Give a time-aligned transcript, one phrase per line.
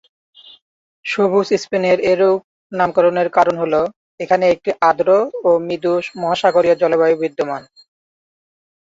[1.05, 2.39] সবুজ স্পেনের এরূপ
[2.71, 3.73] নামকরণের কারণ হল
[4.19, 5.09] এখানে একটি আর্দ্র
[5.39, 7.61] ও মৃদু মহাসাগরীয় জলবায়ু বিদ্যমান।